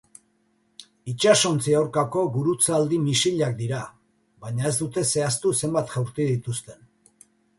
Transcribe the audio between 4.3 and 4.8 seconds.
baina ez